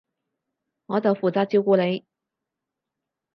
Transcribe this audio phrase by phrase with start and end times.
[0.87, 2.05] 我就負責照顧你